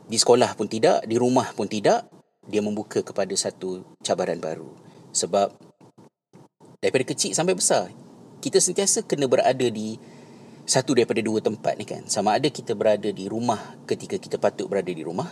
di 0.09 0.17
sekolah 0.17 0.57
pun 0.57 0.65
tidak, 0.65 1.05
di 1.05 1.21
rumah 1.21 1.53
pun 1.53 1.69
tidak, 1.69 2.09
dia 2.49 2.65
membuka 2.65 3.05
kepada 3.05 3.29
satu 3.37 3.85
cabaran 4.01 4.41
baru. 4.41 4.73
Sebab 5.13 5.53
daripada 6.81 7.05
kecil 7.05 7.37
sampai 7.37 7.53
besar 7.53 7.93
kita 8.41 8.57
sentiasa 8.57 9.05
kena 9.05 9.29
berada 9.29 9.67
di 9.69 10.01
satu 10.65 10.97
daripada 10.97 11.21
dua 11.21 11.45
tempat 11.45 11.77
ni 11.77 11.85
kan. 11.85 12.09
Sama 12.09 12.33
ada 12.33 12.49
kita 12.49 12.73
berada 12.73 13.09
di 13.13 13.29
rumah 13.29 13.77
ketika 13.85 14.17
kita 14.17 14.41
patut 14.41 14.65
berada 14.65 14.89
di 14.89 15.05
rumah 15.05 15.29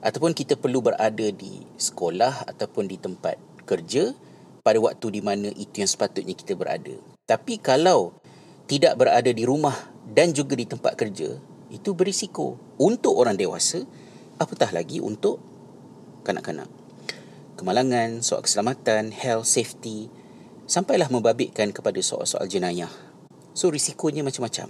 ataupun 0.00 0.32
kita 0.32 0.56
perlu 0.56 0.80
berada 0.80 1.26
di 1.28 1.64
sekolah 1.76 2.48
ataupun 2.48 2.88
di 2.88 2.96
tempat 2.96 3.36
kerja 3.68 4.16
pada 4.64 4.78
waktu 4.80 5.06
di 5.18 5.20
mana 5.20 5.48
itu 5.52 5.84
yang 5.84 5.90
sepatutnya 5.90 6.32
kita 6.32 6.56
berada. 6.56 6.96
Tapi 7.26 7.58
kalau 7.60 8.16
tidak 8.64 8.96
berada 8.98 9.30
di 9.30 9.44
rumah 9.44 9.74
dan 10.06 10.30
juga 10.30 10.54
di 10.54 10.66
tempat 10.66 10.94
kerja 10.94 11.34
itu 11.70 11.90
berisiko. 11.92 12.58
Untuk 12.78 13.16
orang 13.16 13.34
dewasa 13.34 13.82
apatah 14.36 14.70
lagi 14.72 15.00
untuk 15.00 15.40
kanak-kanak 16.22 16.68
kemalangan 17.56 18.20
soal 18.20 18.44
keselamatan 18.44 19.10
health 19.10 19.48
safety 19.48 20.12
sampailah 20.68 21.08
membabitkan 21.08 21.72
kepada 21.72 21.96
soal-soal 22.04 22.44
jenayah. 22.44 22.92
So 23.56 23.72
risikonya 23.72 24.20
macam-macam. 24.20 24.68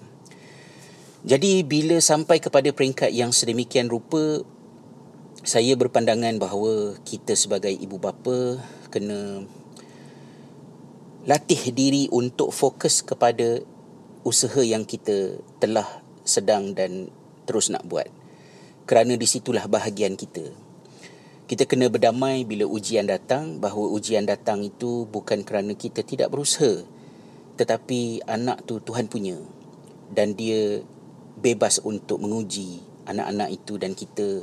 Jadi 1.26 1.66
bila 1.66 1.98
sampai 1.98 2.38
kepada 2.38 2.70
peringkat 2.70 3.10
yang 3.10 3.34
sedemikian 3.34 3.90
rupa 3.90 4.46
saya 5.42 5.74
berpandangan 5.74 6.38
bahawa 6.38 6.94
kita 7.02 7.34
sebagai 7.34 7.74
ibu 7.74 7.98
bapa 7.98 8.62
kena 8.94 9.42
latih 11.26 11.74
diri 11.74 12.06
untuk 12.14 12.54
fokus 12.54 13.02
kepada 13.02 13.58
usaha 14.22 14.62
yang 14.62 14.86
kita 14.86 15.42
telah 15.58 15.86
sedang 16.22 16.70
dan 16.70 17.10
terus 17.46 17.70
nak 17.74 17.82
buat. 17.82 18.06
Kerana 18.86 19.18
disitulah 19.18 19.66
bahagian 19.66 20.14
kita 20.14 20.46
kita 21.46 21.62
kena 21.62 21.86
berdamai 21.86 22.42
bila 22.42 22.66
ujian 22.66 23.06
datang 23.06 23.62
bahawa 23.62 23.94
ujian 23.94 24.26
datang 24.26 24.66
itu 24.66 25.06
bukan 25.06 25.46
kerana 25.46 25.78
kita 25.78 26.02
tidak 26.02 26.34
berusaha 26.34 26.82
tetapi 27.54 28.26
anak 28.26 28.66
tu 28.66 28.82
Tuhan 28.82 29.06
punya 29.06 29.38
dan 30.10 30.34
dia 30.34 30.82
bebas 31.38 31.78
untuk 31.86 32.18
menguji 32.18 32.82
anak-anak 33.06 33.54
itu 33.54 33.78
dan 33.78 33.94
kita 33.94 34.42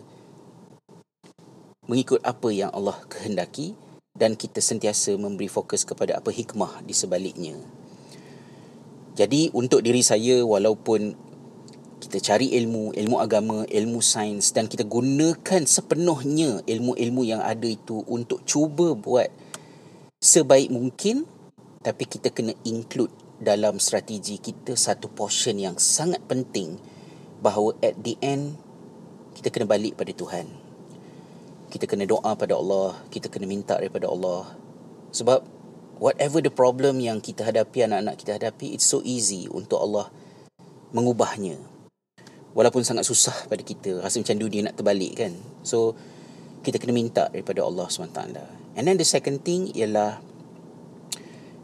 mengikut 1.92 2.24
apa 2.24 2.50
yang 2.56 2.72
Allah 2.72 2.96
kehendaki 3.12 3.76
dan 4.16 4.40
kita 4.40 4.64
sentiasa 4.64 5.20
memberi 5.20 5.52
fokus 5.52 5.84
kepada 5.84 6.16
apa 6.24 6.32
hikmah 6.32 6.86
di 6.88 6.96
sebaliknya. 6.96 7.60
Jadi 9.20 9.52
untuk 9.52 9.84
diri 9.84 10.00
saya 10.00 10.42
walaupun 10.48 11.14
kita 12.04 12.20
cari 12.20 12.52
ilmu, 12.60 12.92
ilmu 12.92 13.18
agama, 13.24 13.64
ilmu 13.64 14.04
sains 14.04 14.52
dan 14.52 14.68
kita 14.68 14.84
gunakan 14.84 15.64
sepenuhnya 15.64 16.60
ilmu-ilmu 16.68 17.24
yang 17.24 17.40
ada 17.40 17.64
itu 17.64 18.04
untuk 18.12 18.44
cuba 18.44 18.92
buat 18.92 19.32
sebaik 20.20 20.68
mungkin 20.68 21.24
tapi 21.80 22.04
kita 22.04 22.28
kena 22.36 22.52
include 22.68 23.12
dalam 23.40 23.80
strategi 23.80 24.36
kita 24.40 24.76
satu 24.76 25.08
portion 25.08 25.56
yang 25.56 25.80
sangat 25.80 26.20
penting 26.28 26.76
bahawa 27.40 27.76
at 27.80 27.96
the 28.04 28.20
end 28.20 28.60
kita 29.36 29.48
kena 29.52 29.68
balik 29.68 29.96
pada 29.96 30.12
Tuhan. 30.12 30.48
Kita 31.68 31.90
kena 31.90 32.06
doa 32.06 32.38
pada 32.38 32.54
Allah, 32.54 33.00
kita 33.10 33.28
kena 33.28 33.50
minta 33.50 33.80
daripada 33.80 34.06
Allah. 34.08 34.54
Sebab 35.10 35.42
whatever 35.98 36.40
the 36.40 36.54
problem 36.54 37.02
yang 37.02 37.18
kita 37.18 37.44
hadapi, 37.44 37.84
anak-anak 37.84 38.16
kita 38.16 38.38
hadapi, 38.38 38.78
it's 38.78 38.86
so 38.86 39.02
easy 39.02 39.50
untuk 39.50 39.82
Allah 39.82 40.08
mengubahnya 40.94 41.73
walaupun 42.54 42.86
sangat 42.86 43.06
susah 43.06 43.34
pada 43.50 43.62
kita 43.62 44.02
rasa 44.02 44.22
macam 44.22 44.38
dunia 44.38 44.70
nak 44.70 44.78
terbalik 44.78 45.14
kan. 45.18 45.34
So 45.66 45.98
kita 46.64 46.80
kena 46.80 46.96
minta 46.96 47.28
daripada 47.30 47.66
Allah 47.66 47.90
SWT. 47.92 48.22
And 48.74 48.84
then 48.88 48.98
the 48.98 49.06
second 49.06 49.44
thing 49.44 49.70
ialah 49.76 50.24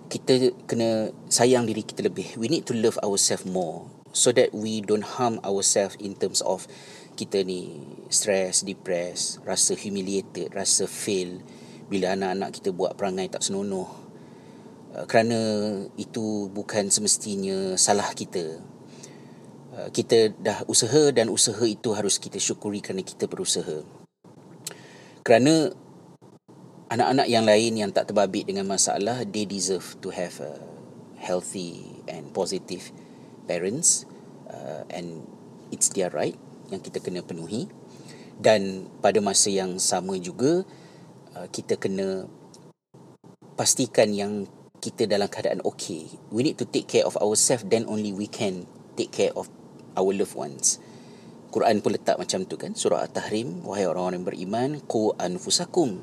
kita 0.10 0.54
kena 0.66 1.14
sayang 1.30 1.70
diri 1.70 1.86
kita 1.86 2.06
lebih. 2.06 2.36
We 2.36 2.50
need 2.50 2.66
to 2.68 2.76
love 2.76 2.98
ourselves 3.06 3.46
more 3.46 3.86
so 4.10 4.34
that 4.34 4.52
we 4.52 4.82
don't 4.82 5.06
harm 5.06 5.38
ourselves 5.46 5.96
in 6.02 6.18
terms 6.18 6.42
of 6.42 6.66
kita 7.14 7.46
ni 7.46 7.78
stress, 8.10 8.66
depressed, 8.66 9.38
rasa 9.46 9.78
humiliated, 9.78 10.50
rasa 10.52 10.90
fail. 10.90 11.46
Bila 11.90 12.18
anak-anak 12.18 12.50
kita 12.58 12.70
buat 12.74 12.98
perangai 12.98 13.30
tak 13.34 13.42
senonoh 13.42 13.90
uh, 14.94 15.06
kerana 15.10 15.40
itu 15.98 16.50
bukan 16.54 16.90
semestinya 16.94 17.78
salah 17.78 18.14
kita 18.14 18.62
kita 19.88 20.36
dah 20.36 20.68
usaha 20.68 21.16
dan 21.16 21.32
usaha 21.32 21.64
itu 21.64 21.96
harus 21.96 22.20
kita 22.20 22.36
syukuri 22.36 22.84
kerana 22.84 23.06
kita 23.08 23.32
berusaha. 23.32 23.80
Kerana 25.24 25.72
anak-anak 26.92 27.28
yang 27.32 27.46
lain 27.48 27.74
yang 27.80 27.92
tak 27.94 28.12
terbabit 28.12 28.50
dengan 28.50 28.68
masalah, 28.68 29.24
they 29.24 29.48
deserve 29.48 29.96
to 30.04 30.12
have 30.12 30.36
a 30.44 30.60
healthy 31.16 31.86
and 32.12 32.34
positive 32.36 32.92
parents 33.46 34.10
uh, 34.50 34.84
and 34.90 35.24
it's 35.70 35.94
their 35.94 36.10
right 36.12 36.36
yang 36.74 36.82
kita 36.82 37.00
kena 37.00 37.22
penuhi. 37.22 37.70
Dan 38.40 38.88
pada 39.04 39.20
masa 39.20 39.52
yang 39.52 39.78
sama 39.78 40.16
juga, 40.16 40.64
uh, 41.36 41.48
kita 41.52 41.76
kena 41.76 42.26
pastikan 43.60 44.16
yang 44.16 44.48
kita 44.80 45.04
dalam 45.06 45.28
keadaan 45.28 45.60
okay. 45.68 46.08
We 46.32 46.48
need 46.48 46.56
to 46.64 46.66
take 46.66 46.88
care 46.88 47.04
of 47.04 47.20
ourselves 47.20 47.68
then 47.68 47.84
only 47.92 48.16
we 48.16 48.32
can 48.32 48.64
take 48.96 49.12
care 49.12 49.36
of 49.36 49.52
our 49.98 50.12
loved 50.14 50.36
ones. 50.38 50.82
Quran 51.50 51.82
pun 51.82 51.98
letak 51.98 52.22
macam 52.22 52.46
tu 52.46 52.62
kan. 52.62 52.78
Surah 52.78 53.10
At-Tahrim, 53.10 53.66
wahai 53.66 53.90
orang-orang 53.90 54.22
yang 54.22 54.28
beriman, 54.30 54.70
ku 54.86 55.18
anfusakum 55.18 55.98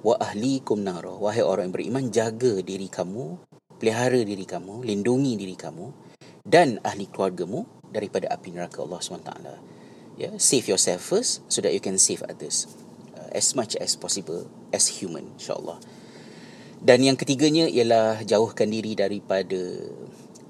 wa 0.00 0.16
ahlikum 0.16 0.80
nara. 0.80 1.12
Wahai 1.12 1.44
orang 1.44 1.68
yang 1.68 1.76
beriman, 1.76 2.04
jaga 2.08 2.64
diri 2.64 2.88
kamu, 2.88 3.36
pelihara 3.76 4.20
diri 4.24 4.48
kamu, 4.48 4.84
lindungi 4.84 5.36
diri 5.36 5.56
kamu 5.56 6.10
dan 6.44 6.80
ahli 6.80 7.08
keluargamu 7.08 7.68
daripada 7.92 8.28
api 8.32 8.56
neraka 8.56 8.80
Allah 8.80 9.00
SWT. 9.00 9.32
Yeah, 10.20 10.36
save 10.36 10.68
yourself 10.68 11.00
first 11.00 11.44
so 11.48 11.64
that 11.64 11.72
you 11.72 11.80
can 11.80 11.96
save 11.96 12.20
others 12.28 12.68
uh, 13.16 13.32
as 13.32 13.56
much 13.56 13.72
as 13.80 13.96
possible 13.96 14.48
as 14.68 15.00
human 15.00 15.32
insyaAllah. 15.36 15.80
Dan 16.80 17.04
yang 17.04 17.16
ketiganya 17.16 17.68
ialah 17.68 18.24
jauhkan 18.24 18.68
diri 18.72 18.96
daripada 18.96 19.60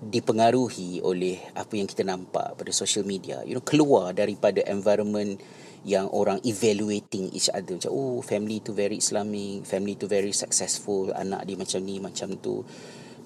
dipengaruhi 0.01 1.05
oleh 1.05 1.37
apa 1.53 1.77
yang 1.77 1.85
kita 1.85 2.01
nampak 2.09 2.57
pada 2.57 2.73
social 2.73 3.05
media. 3.05 3.45
You 3.45 3.61
know 3.61 3.65
keluar 3.65 4.17
daripada 4.17 4.65
environment 4.65 5.37
yang 5.85 6.09
orang 6.09 6.41
evaluating 6.41 7.29
each 7.37 7.53
other. 7.53 7.77
Macam 7.77 7.93
oh 7.93 8.25
family 8.25 8.65
tu 8.65 8.73
very 8.73 8.97
islamic 8.97 9.69
family 9.69 10.01
tu 10.01 10.09
very 10.09 10.33
successful 10.33 11.13
anak 11.13 11.45
dia 11.45 11.57
macam 11.61 11.81
ni 11.85 12.01
macam 12.01 12.33
tu. 12.41 12.65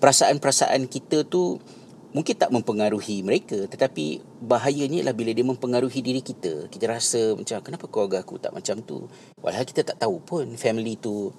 Perasaan-perasaan 0.02 0.90
kita 0.90 1.22
tu 1.22 1.62
mungkin 2.14 2.34
tak 2.34 2.50
mempengaruhi 2.50 3.22
mereka 3.26 3.70
tetapi 3.70 4.22
bahayanya 4.42 5.02
ialah 5.02 5.14
bila 5.14 5.30
dia 5.30 5.46
mempengaruhi 5.46 6.02
diri 6.02 6.26
kita. 6.26 6.66
Kita 6.66 6.90
rasa 6.90 7.38
macam 7.38 7.62
kenapa 7.62 7.86
keluarga 7.86 8.18
aku 8.18 8.42
tak 8.42 8.50
macam 8.50 8.82
tu? 8.82 9.06
Walhal 9.38 9.62
kita 9.62 9.86
tak 9.86 10.02
tahu 10.02 10.18
pun 10.26 10.58
family 10.58 10.98
tu 10.98 11.30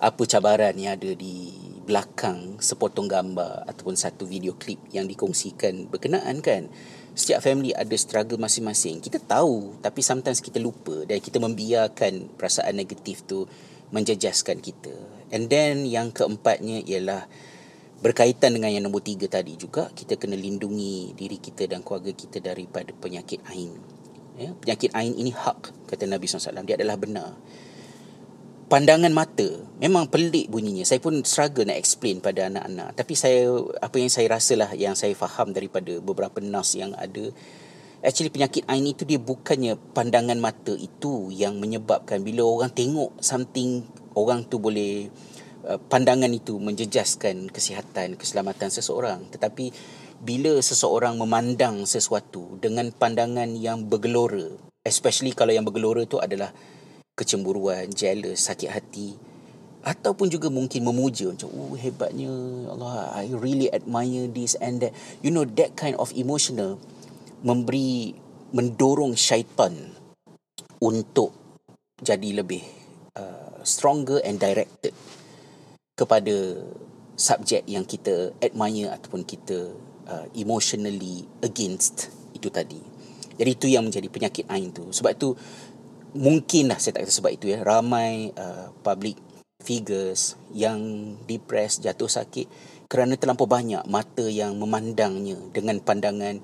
apa 0.00 0.24
cabaran 0.24 0.72
yang 0.80 0.96
ada 0.96 1.12
di 1.12 1.52
belakang 1.90 2.62
sepotong 2.62 3.10
gambar 3.10 3.66
ataupun 3.66 3.98
satu 3.98 4.22
video 4.30 4.54
klip 4.54 4.78
yang 4.94 5.10
dikongsikan 5.10 5.90
berkenaan 5.90 6.38
kan 6.38 6.70
setiap 7.18 7.42
family 7.42 7.74
ada 7.74 7.98
struggle 7.98 8.38
masing-masing 8.38 9.02
kita 9.02 9.18
tahu 9.18 9.74
tapi 9.82 9.98
sometimes 10.06 10.38
kita 10.38 10.62
lupa 10.62 11.02
dan 11.10 11.18
kita 11.18 11.42
membiarkan 11.42 12.30
perasaan 12.38 12.78
negatif 12.78 13.26
tu 13.26 13.50
menjejaskan 13.90 14.62
kita 14.62 14.94
and 15.34 15.50
then 15.50 15.82
yang 15.82 16.14
keempatnya 16.14 16.86
ialah 16.86 17.26
Berkaitan 18.00 18.56
dengan 18.56 18.72
yang 18.72 18.88
nombor 18.88 19.04
tiga 19.04 19.28
tadi 19.28 19.60
juga, 19.60 19.92
kita 19.92 20.16
kena 20.16 20.32
lindungi 20.32 21.12
diri 21.12 21.36
kita 21.36 21.68
dan 21.68 21.84
keluarga 21.84 22.16
kita 22.16 22.40
daripada 22.40 22.96
penyakit 22.96 23.44
ain. 23.52 23.76
Ya, 24.40 24.56
penyakit 24.56 24.96
ain 24.96 25.12
ini 25.12 25.36
hak, 25.36 25.84
kata 25.84 26.08
Nabi 26.08 26.24
SAW. 26.24 26.64
Dia 26.64 26.80
adalah 26.80 26.96
benar. 26.96 27.36
Pandangan 28.70 29.10
mata, 29.10 29.50
memang 29.82 30.06
pelik 30.06 30.46
bunyinya. 30.46 30.86
Saya 30.86 31.02
pun 31.02 31.26
struggle 31.26 31.66
nak 31.66 31.74
explain 31.74 32.22
pada 32.22 32.46
anak-anak. 32.46 32.94
Tapi 32.94 33.18
saya 33.18 33.50
apa 33.82 33.98
yang 33.98 34.06
saya 34.06 34.30
rasalah, 34.30 34.70
yang 34.78 34.94
saya 34.94 35.10
faham 35.18 35.50
daripada 35.50 35.98
beberapa 35.98 36.38
nas 36.38 36.78
yang 36.78 36.94
ada, 36.94 37.34
Actually 38.00 38.32
penyakit 38.32 38.64
ain 38.64 38.88
itu 38.88 39.04
dia 39.04 39.20
bukannya 39.20 39.76
pandangan 39.92 40.40
mata 40.40 40.72
itu 40.72 41.28
yang 41.28 41.60
menyebabkan 41.60 42.24
bila 42.24 42.48
orang 42.48 42.72
tengok 42.72 43.20
something 43.20 43.84
orang 44.16 44.44
tu 44.48 44.56
boleh 44.56 45.12
Uh, 45.60 45.76
pandangan 45.76 46.32
itu 46.32 46.56
menjejaskan 46.56 47.52
kesihatan 47.52 48.16
keselamatan 48.16 48.72
seseorang 48.72 49.28
tetapi 49.28 49.68
bila 50.24 50.56
seseorang 50.56 51.20
memandang 51.20 51.84
sesuatu 51.84 52.56
dengan 52.64 52.88
pandangan 52.88 53.60
yang 53.60 53.84
bergelora 53.84 54.56
especially 54.88 55.36
kalau 55.36 55.52
yang 55.52 55.68
bergelora 55.68 56.00
itu 56.00 56.16
adalah 56.16 56.48
kecemburuan 57.20 57.92
jealous 57.92 58.48
sakit 58.48 58.72
hati 58.72 59.20
ataupun 59.84 60.32
juga 60.32 60.48
mungkin 60.48 60.88
memuja 60.88 61.32
macam 61.32 61.52
oh 61.52 61.76
hebatnya 61.76 62.32
Allah 62.72 63.12
I 63.16 63.32
really 63.32 63.68
admire 63.68 64.28
this 64.28 64.56
and 64.56 64.80
that 64.80 64.96
you 65.20 65.28
know 65.28 65.44
that 65.44 65.76
kind 65.76 65.96
of 66.00 66.12
emotional 66.16 66.80
memberi 67.44 68.16
mendorong 68.52 69.16
syaitan 69.16 69.72
untuk 70.80 71.32
jadi 72.00 72.40
lebih 72.40 72.64
uh, 73.16 73.60
stronger 73.64 74.20
and 74.24 74.40
directed 74.40 74.96
kepada 75.96 76.56
subjek 77.20 77.68
yang 77.68 77.84
kita 77.84 78.32
admire 78.40 78.88
ataupun 78.88 79.28
kita 79.28 79.76
uh, 80.08 80.26
emotionally 80.32 81.28
against 81.44 82.08
itu 82.32 82.48
tadi. 82.48 82.80
Jadi 83.36 83.50
itu 83.56 83.66
yang 83.68 83.84
menjadi 83.88 84.08
penyakit 84.08 84.44
ain 84.48 84.72
tu. 84.72 84.88
Sebab 84.88 85.12
tu 85.16 85.36
mungkinlah 86.14 86.78
saya 86.78 86.98
tak 86.98 87.06
kata 87.06 87.12
sebab 87.14 87.32
itu 87.34 87.52
ya. 87.52 87.62
Ramai 87.62 88.34
uh, 88.34 88.74
public 88.82 89.18
figures 89.60 90.34
yang 90.54 90.80
depressed, 91.28 91.84
jatuh 91.84 92.08
sakit 92.08 92.48
kerana 92.90 93.14
terlampau 93.14 93.46
banyak 93.46 93.86
mata 93.86 94.26
yang 94.26 94.58
memandangnya 94.58 95.38
dengan 95.54 95.78
pandangan 95.78 96.42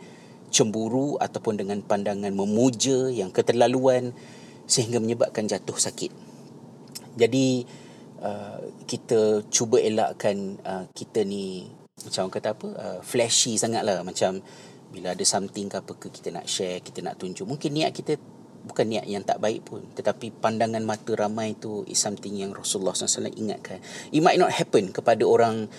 cemburu 0.54 1.18
ataupun 1.18 1.58
dengan 1.58 1.82
pandangan 1.82 2.30
memuja 2.30 3.10
yang 3.10 3.34
keterlaluan 3.34 4.14
sehingga 4.70 5.02
menyebabkan 5.02 5.50
jatuh 5.50 5.76
sakit. 5.76 6.12
Jadi 7.18 7.66
Uh, 8.16 8.72
kita 8.88 9.44
cuba 9.52 9.76
elakkan 9.76 10.56
uh, 10.64 10.88
kita 10.96 11.20
ni 11.20 11.68
macam 12.00 12.26
orang 12.26 12.34
kata 12.40 12.48
apa 12.56 12.68
uh, 12.72 13.00
flashy 13.04 13.60
sangat 13.60 13.84
lah 13.84 14.00
macam 14.00 14.40
bila 14.88 15.12
ada 15.12 15.20
something 15.20 15.68
ke 15.68 15.76
apa 15.76 15.92
ke 16.00 16.08
kita 16.08 16.32
nak 16.32 16.48
share 16.48 16.80
kita 16.80 17.04
nak 17.04 17.20
tunjuk. 17.20 17.44
Mungkin 17.44 17.76
niat 17.76 17.92
kita 17.92 18.16
bukan 18.66 18.86
niat 18.90 19.06
yang 19.06 19.22
tak 19.22 19.38
baik 19.38 19.62
pun 19.62 19.86
tetapi 19.94 20.34
pandangan 20.42 20.82
mata 20.82 21.14
ramai 21.14 21.54
tu 21.54 21.86
is 21.86 22.02
something 22.02 22.34
yang 22.34 22.50
Rasulullah 22.50 22.92
SAW 22.92 23.30
ingatkan 23.32 23.78
it 24.10 24.20
might 24.20 24.42
not 24.42 24.50
happen 24.50 24.90
kepada 24.90 25.22
orang 25.22 25.70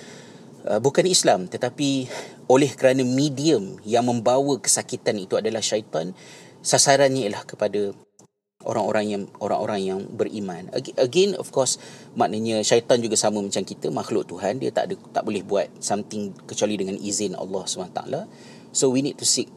uh, 0.63 0.79
bukan 0.79 1.03
Islam 1.03 1.51
tetapi 1.51 2.07
oleh 2.47 2.71
kerana 2.73 3.03
medium 3.03 3.75
yang 3.83 4.07
membawa 4.07 4.55
kesakitan 4.63 5.19
itu 5.19 5.35
adalah 5.35 5.59
syaitan 5.59 6.15
sasarannya 6.63 7.27
ialah 7.27 7.43
kepada 7.43 7.91
orang-orang 8.67 9.05
yang 9.07 9.23
orang-orang 9.39 9.79
yang 9.85 9.99
beriman. 10.12 10.67
Again 10.99 11.39
of 11.39 11.53
course 11.55 11.79
maknanya 12.19 12.59
syaitan 12.65 12.99
juga 12.99 13.15
sama 13.15 13.39
macam 13.39 13.63
kita 13.63 13.88
makhluk 13.93 14.27
Tuhan 14.27 14.59
dia 14.59 14.75
tak 14.75 14.91
ada 14.91 14.95
tak 15.13 15.23
boleh 15.23 15.45
buat 15.45 15.71
something 15.79 16.35
kecuali 16.43 16.75
dengan 16.75 16.99
izin 16.99 17.38
Allah 17.39 17.63
SWT. 17.63 18.01
So 18.75 18.91
we 18.91 18.99
need 18.99 19.15
to 19.21 19.27
seek 19.27 19.47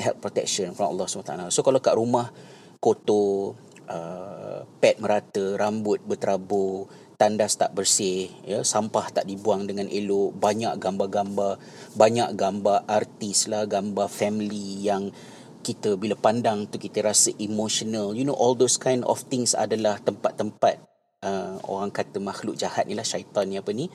help 0.00 0.24
protection 0.24 0.72
from 0.72 0.96
Allah 0.96 1.04
SWT. 1.10 1.52
So 1.52 1.60
kalau 1.60 1.82
kat 1.82 1.98
rumah 1.98 2.32
kotor, 2.78 3.58
uh, 3.90 4.62
pet 4.78 4.98
merata, 5.02 5.58
rambut 5.58 6.02
berterabur, 6.02 6.86
tandas 7.18 7.58
tak 7.58 7.74
bersih, 7.74 8.30
ya, 8.46 8.62
sampah 8.62 9.10
tak 9.10 9.26
dibuang 9.26 9.66
dengan 9.66 9.90
elok, 9.90 10.38
banyak 10.38 10.78
gambar-gambar, 10.78 11.58
banyak 11.98 12.30
gambar 12.38 12.86
artis 12.86 13.50
lah, 13.50 13.66
gambar 13.66 14.06
family 14.06 14.86
yang 14.86 15.10
kita 15.58 15.98
bila 15.98 16.14
pandang 16.14 16.70
tu 16.70 16.78
kita 16.78 17.02
rasa 17.02 17.34
emotional. 17.42 18.14
You 18.14 18.24
know 18.24 18.38
all 18.38 18.54
those 18.54 18.78
kind 18.78 19.02
of 19.04 19.20
things 19.26 19.52
adalah 19.52 19.98
tempat-tempat 20.00 20.80
uh, 21.26 21.58
orang 21.66 21.90
kata 21.90 22.22
makhluk 22.22 22.54
jahat 22.54 22.86
ni 22.86 22.94
lah 22.94 23.04
syaitan 23.04 23.44
ni 23.50 23.58
apa 23.58 23.74
ni 23.74 23.90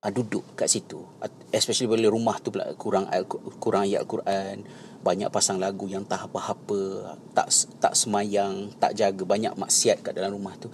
uh, 0.00 0.12
duduk 0.14 0.56
kat 0.56 0.70
situ. 0.70 1.02
Especially 1.50 1.90
bila 1.90 2.08
rumah 2.08 2.38
tu 2.38 2.54
pula 2.54 2.70
kurang 2.78 3.10
kurang 3.58 3.84
ayat 3.90 4.06
Quran 4.06 4.64
banyak 5.02 5.28
pasang 5.34 5.58
lagu 5.58 5.90
yang 5.90 6.06
tak 6.06 6.30
apa-apa 6.30 7.14
tak 7.34 7.50
tak 7.82 7.92
semayang 7.98 8.70
tak 8.78 8.94
jaga 8.94 9.26
banyak 9.26 9.52
maksiat 9.58 10.00
kat 10.06 10.14
dalam 10.14 10.38
rumah 10.38 10.54
tu. 10.56 10.70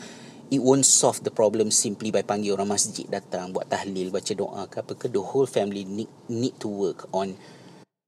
It 0.48 0.64
won't 0.64 0.88
solve 0.88 1.20
the 1.24 1.32
problem 1.32 1.68
simply 1.68 2.08
by 2.08 2.24
panggil 2.24 2.56
orang 2.56 2.72
masjid 2.72 3.04
datang 3.04 3.52
buat 3.52 3.68
tahlil 3.68 4.08
baca 4.08 4.32
doa 4.32 4.64
ke 4.64 4.80
apa 4.80 4.92
ke. 4.96 5.06
The 5.12 5.20
whole 5.20 5.44
family 5.44 5.84
need, 5.84 6.08
need 6.28 6.56
to 6.60 6.72
work 6.72 7.04
on 7.12 7.36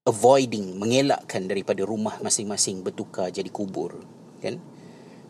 avoiding 0.09 0.81
mengelakkan 0.81 1.45
daripada 1.45 1.85
rumah 1.85 2.17
masing-masing 2.25 2.81
bertukar 2.81 3.29
jadi 3.29 3.49
kubur 3.53 4.01
kan? 4.41 4.57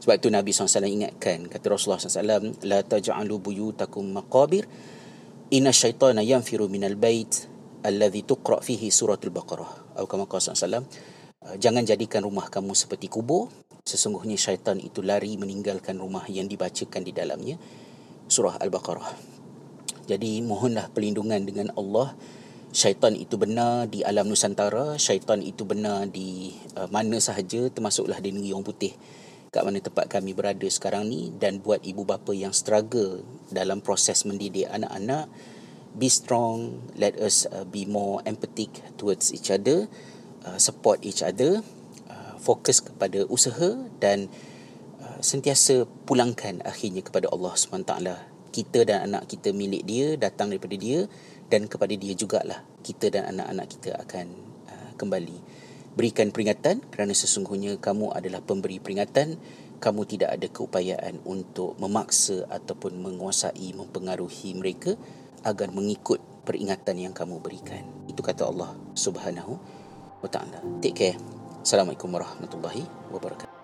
Sebab 0.00 0.16
itu 0.16 0.28
Nabi 0.32 0.54
SAW 0.54 0.86
ingatkan 0.86 1.50
kata 1.50 1.66
Rasulullah 1.66 2.00
SAW 2.00 2.54
la 2.64 2.80
taj'alu 2.80 3.36
buyutakum 3.42 4.06
maqabir 4.06 4.64
inna 5.52 5.74
syaitana 5.74 6.22
yanfiru 6.22 6.70
minal 6.70 6.94
bait 6.94 7.50
alladhi 7.82 8.22
tuqra 8.24 8.62
fihi 8.62 8.88
suratul 8.88 9.34
baqarah 9.34 9.89
atau 10.00 10.08
kama 10.08 10.24
qala 10.24 10.56
SAW 10.56 10.80
jangan 11.60 11.84
jadikan 11.84 12.24
rumah 12.24 12.48
kamu 12.48 12.72
seperti 12.72 13.12
kubur. 13.12 13.52
Sesungguhnya 13.84 14.36
syaitan 14.40 14.80
itu 14.80 15.04
lari 15.04 15.36
meninggalkan 15.36 16.00
rumah 16.00 16.24
yang 16.28 16.48
dibacakan 16.48 17.04
di 17.04 17.12
dalamnya. 17.12 17.56
Surah 18.28 18.60
al-baqarah. 18.60 19.12
Jadi 20.08 20.40
mohonlah 20.40 20.88
perlindungan 20.92 21.44
dengan 21.44 21.72
Allah. 21.76 22.16
Syaitan 22.70 23.18
itu 23.18 23.34
benar 23.34 23.90
di 23.90 24.06
alam 24.06 24.30
Nusantara, 24.30 24.94
syaitan 24.94 25.42
itu 25.42 25.66
benar 25.66 26.06
di 26.06 26.54
uh, 26.78 26.86
mana 26.86 27.18
sahaja 27.18 27.66
termasuklah 27.66 28.22
di 28.22 28.30
negeri 28.30 28.54
orang 28.54 28.64
putih. 28.64 28.94
Kat 29.50 29.66
mana 29.66 29.82
tempat 29.82 30.06
kami 30.06 30.30
berada 30.30 30.68
sekarang 30.70 31.10
ni 31.10 31.34
dan 31.34 31.58
buat 31.58 31.82
ibu 31.82 32.06
bapa 32.06 32.30
yang 32.30 32.54
struggle 32.54 33.26
dalam 33.50 33.82
proses 33.82 34.22
mendidik 34.22 34.70
anak-anak 34.70 35.26
be 35.94 36.06
strong 36.06 36.84
let 36.94 37.16
us 37.18 37.46
uh, 37.50 37.66
be 37.66 37.86
more 37.86 38.22
empathic 38.26 38.70
towards 38.94 39.34
each 39.34 39.50
other 39.50 39.90
uh, 40.46 40.58
support 40.58 41.02
each 41.02 41.22
other 41.22 41.62
uh, 42.10 42.34
fokus 42.38 42.82
kepada 42.84 43.26
usaha 43.26 43.76
dan 43.98 44.30
uh, 45.02 45.18
sentiasa 45.20 45.86
pulangkan 46.06 46.62
akhirnya 46.62 47.02
kepada 47.02 47.30
Allah 47.30 47.52
SWT 47.54 47.94
kita 48.50 48.82
dan 48.82 49.10
anak 49.10 49.30
kita 49.30 49.54
milik 49.54 49.86
dia 49.86 50.18
datang 50.18 50.50
daripada 50.50 50.74
dia 50.74 51.06
dan 51.50 51.66
kepada 51.66 51.94
dia 51.94 52.14
jugalah 52.14 52.62
kita 52.82 53.10
dan 53.10 53.30
anak-anak 53.34 53.66
kita 53.70 53.90
akan 53.98 54.26
uh, 54.70 54.90
kembali. 54.98 55.38
Berikan 55.94 56.30
peringatan 56.30 56.86
kerana 56.86 57.14
sesungguhnya 57.14 57.78
kamu 57.82 58.14
adalah 58.14 58.38
pemberi 58.42 58.78
peringatan. 58.78 59.38
Kamu 59.80 60.04
tidak 60.04 60.36
ada 60.36 60.46
keupayaan 60.46 61.24
untuk 61.24 61.72
memaksa 61.80 62.44
ataupun 62.52 63.00
menguasai 63.00 63.72
mempengaruhi 63.72 64.52
mereka 64.52 64.94
agar 65.44 65.72
mengikut 65.72 66.20
peringatan 66.44 66.96
yang 66.98 67.14
kamu 67.14 67.40
berikan. 67.40 67.84
Itu 68.10 68.20
kata 68.24 68.48
Allah 68.48 68.74
Subhanahu 68.96 69.52
wa 70.20 70.28
taala. 70.28 70.60
Take 70.82 70.96
care. 70.96 71.18
Assalamualaikum 71.60 72.08
warahmatullahi 72.08 72.84
wabarakatuh 73.12 73.59